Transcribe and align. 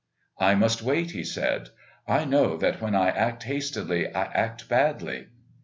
"I 0.39 0.55
must 0.55 0.81
wait," 0.81 1.11
he 1.11 1.23
said, 1.23 1.69
"I 2.07 2.25
know 2.25 2.57
that 2.57 2.81
when 2.81 2.95
I 2.95 3.09
act 3.09 3.43
hastily 3.43 4.07
I 4.07 4.23
act 4.33 4.67
badly...." 4.67 5.27